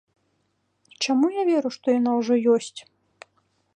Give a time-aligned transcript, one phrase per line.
[1.05, 2.77] Чаму я веру, што яна ўжо ёсць?